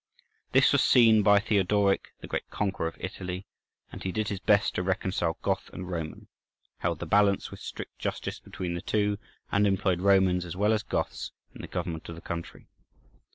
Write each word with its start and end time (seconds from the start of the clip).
This 0.51 0.71
was 0.71 0.83
seen 0.83 1.21
by 1.21 1.37
Theodoric, 1.39 2.11
the 2.21 2.27
great 2.27 2.49
conqueror 2.49 2.87
of 2.87 2.97
Italy; 2.99 3.45
and 3.91 4.01
he 4.01 4.11
did 4.11 4.29
his 4.29 4.39
best 4.39 4.73
to 4.73 4.81
reconcile 4.81 5.37
Goth 5.43 5.69
and 5.73 5.87
Roman, 5.87 6.27
held 6.79 6.97
the 6.97 7.05
balance 7.05 7.51
with 7.51 7.59
strict 7.59 7.99
justice 7.99 8.39
between 8.39 8.73
the 8.73 8.81
two, 8.81 9.19
and 9.51 9.67
employed 9.67 9.99
Romans 10.01 10.43
as 10.43 10.55
well 10.55 10.73
as 10.73 10.81
Goths 10.81 11.33
in 11.53 11.61
the 11.61 11.67
government 11.67 12.09
of 12.09 12.15
the 12.15 12.21
country. 12.21 12.65